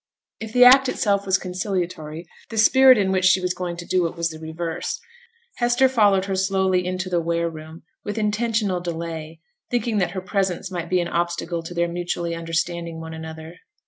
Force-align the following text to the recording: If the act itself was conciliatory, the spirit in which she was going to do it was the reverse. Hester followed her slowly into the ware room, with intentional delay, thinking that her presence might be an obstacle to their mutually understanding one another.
If 0.39 0.51
the 0.51 0.63
act 0.65 0.89
itself 0.89 1.27
was 1.27 1.37
conciliatory, 1.37 2.25
the 2.49 2.57
spirit 2.57 2.97
in 2.97 3.11
which 3.11 3.23
she 3.23 3.39
was 3.39 3.53
going 3.53 3.77
to 3.77 3.85
do 3.85 4.07
it 4.07 4.15
was 4.15 4.31
the 4.31 4.39
reverse. 4.39 4.99
Hester 5.57 5.87
followed 5.87 6.25
her 6.25 6.35
slowly 6.35 6.83
into 6.87 7.07
the 7.07 7.21
ware 7.21 7.51
room, 7.51 7.83
with 8.03 8.17
intentional 8.17 8.79
delay, 8.79 9.41
thinking 9.69 9.99
that 9.99 10.13
her 10.17 10.21
presence 10.21 10.71
might 10.71 10.89
be 10.89 11.01
an 11.01 11.07
obstacle 11.07 11.61
to 11.61 11.75
their 11.75 11.87
mutually 11.87 12.33
understanding 12.33 12.99
one 12.99 13.13
another. 13.13 13.57